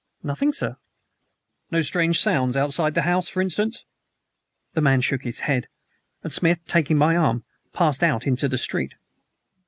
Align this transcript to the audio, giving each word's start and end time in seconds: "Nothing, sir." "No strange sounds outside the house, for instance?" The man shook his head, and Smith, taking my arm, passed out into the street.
"Nothing, 0.23 0.51
sir." 0.51 0.77
"No 1.69 1.83
strange 1.83 2.19
sounds 2.19 2.57
outside 2.57 2.95
the 2.95 3.03
house, 3.03 3.29
for 3.29 3.39
instance?" 3.39 3.85
The 4.73 4.81
man 4.81 5.01
shook 5.01 5.21
his 5.21 5.41
head, 5.41 5.67
and 6.23 6.33
Smith, 6.33 6.57
taking 6.65 6.97
my 6.97 7.15
arm, 7.15 7.43
passed 7.71 8.01
out 8.03 8.25
into 8.25 8.47
the 8.47 8.57
street. 8.57 8.95